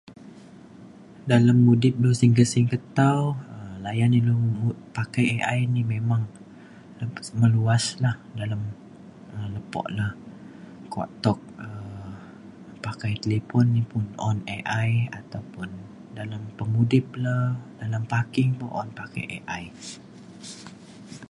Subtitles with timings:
[1.31, 3.23] dalem mudip lu singget singget tau
[3.55, 4.35] um layan ilu
[4.95, 6.21] pakai AI ni memang
[6.99, 8.61] luas meluas lah dalem
[9.33, 10.07] um lepo na
[10.91, 12.13] kuak tuk um
[12.85, 15.69] pakai talipon ni pun un AI ataupun
[16.17, 17.37] dalem pengudip le
[17.79, 19.63] dalem parking pun un pakai AI.